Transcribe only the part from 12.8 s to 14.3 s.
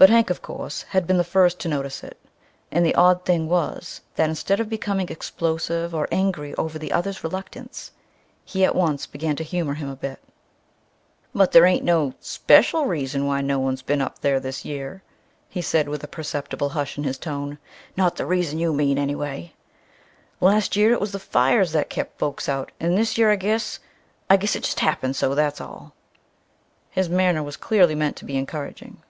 reason why no one's been up